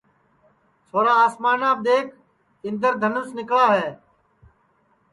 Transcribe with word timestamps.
چھورا 0.87 1.13
آسمانام 1.25 1.77
دؔیکھ 1.85 2.13
اِندر 2.65 2.93
دھنوس 3.01 3.29
نِکݪا 3.37 3.65
ہے 3.75 3.89